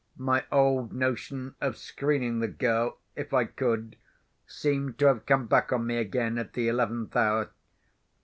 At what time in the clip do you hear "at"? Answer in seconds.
6.39-6.53